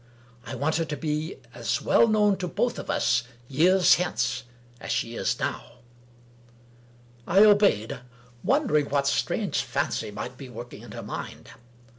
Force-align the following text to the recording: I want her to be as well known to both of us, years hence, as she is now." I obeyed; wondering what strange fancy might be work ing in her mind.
I 0.47 0.55
want 0.55 0.77
her 0.77 0.85
to 0.85 0.97
be 0.97 1.37
as 1.53 1.79
well 1.79 2.07
known 2.07 2.35
to 2.37 2.47
both 2.47 2.79
of 2.79 2.89
us, 2.89 3.21
years 3.47 3.93
hence, 3.97 4.45
as 4.79 4.91
she 4.91 5.13
is 5.13 5.37
now." 5.39 5.73
I 7.27 7.43
obeyed; 7.43 7.99
wondering 8.43 8.89
what 8.89 9.05
strange 9.05 9.61
fancy 9.61 10.09
might 10.09 10.39
be 10.39 10.49
work 10.49 10.73
ing 10.73 10.81
in 10.81 10.93
her 10.93 11.03
mind. 11.03 11.49